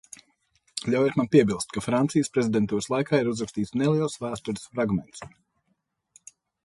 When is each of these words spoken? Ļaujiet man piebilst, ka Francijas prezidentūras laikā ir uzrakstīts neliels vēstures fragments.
Ļaujiet 0.93 1.17
man 1.19 1.27
piebilst, 1.35 1.75
ka 1.75 1.83
Francijas 1.87 2.33
prezidentūras 2.37 2.89
laikā 2.95 3.19
ir 3.25 3.29
uzrakstīts 3.35 3.75
neliels 3.83 4.17
vēstures 4.25 4.67
fragments. 4.73 5.23